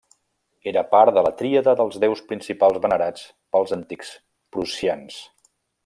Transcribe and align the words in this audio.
Era 0.69 0.81
part 0.93 1.11
de 1.17 1.23
la 1.27 1.31
tríada 1.41 1.75
dels 1.81 1.99
déus 2.05 2.23
principals 2.31 2.81
venerats 2.87 3.29
pels 3.57 3.75
antics 3.79 4.13
prussians. 4.57 5.23